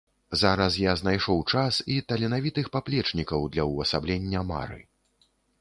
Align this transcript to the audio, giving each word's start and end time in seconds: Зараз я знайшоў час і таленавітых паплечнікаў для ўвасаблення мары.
Зараз 0.43 0.77
я 0.83 0.93
знайшоў 1.01 1.43
час 1.57 1.77
і 1.95 1.99
таленавітых 2.13 2.73
паплечнікаў 2.79 3.47
для 3.57 3.69
ўвасаблення 3.71 4.39
мары. 4.55 4.83